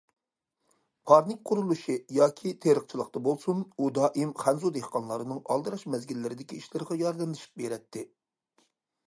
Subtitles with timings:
[1.09, 8.07] پارنىك قۇرۇلۇشى ياكى تېرىقچىلىقتا بولسۇن، ئۇ دائىم خەنزۇ دېھقانلارنىڭ ئالدىراش مەزگىللىرىدىكى ئىشلىرىغا ياردەملىشىپ بېرەتتى.